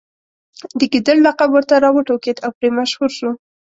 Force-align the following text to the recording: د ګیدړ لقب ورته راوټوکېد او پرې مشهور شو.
د 0.79 0.81
ګیدړ 0.91 1.17
لقب 1.27 1.49
ورته 1.53 1.75
راوټوکېد 1.83 2.37
او 2.45 2.51
پرې 2.57 2.69
مشهور 2.77 3.09
شو. 3.17 3.29